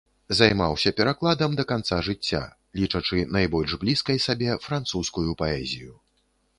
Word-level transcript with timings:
Займаўся 0.37 0.91
перакладам 0.99 1.51
да 1.59 1.65
канца 1.73 1.99
жыцця, 2.09 2.41
лічачы 2.81 3.19
найбольш 3.39 3.79
блізкай 3.87 4.17
сабе 4.27 4.59
французскую 4.69 5.31
паэзію. 5.45 5.93